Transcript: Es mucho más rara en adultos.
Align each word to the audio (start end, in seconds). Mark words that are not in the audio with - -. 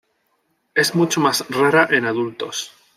Es 0.73 0.95
mucho 0.95 1.21
más 1.21 1.45
rara 1.47 1.87
en 1.91 2.05
adultos. 2.05 2.73